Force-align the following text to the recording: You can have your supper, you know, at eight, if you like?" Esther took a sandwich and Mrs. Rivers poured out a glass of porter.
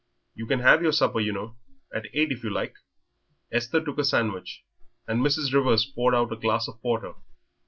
You 0.33 0.47
can 0.47 0.61
have 0.61 0.81
your 0.81 0.93
supper, 0.93 1.19
you 1.19 1.31
know, 1.31 1.57
at 1.93 2.07
eight, 2.15 2.31
if 2.31 2.43
you 2.43 2.49
like?" 2.49 2.73
Esther 3.51 3.85
took 3.85 3.99
a 3.99 4.03
sandwich 4.03 4.63
and 5.07 5.21
Mrs. 5.23 5.53
Rivers 5.53 5.85
poured 5.85 6.15
out 6.15 6.33
a 6.33 6.37
glass 6.37 6.67
of 6.67 6.81
porter. 6.81 7.13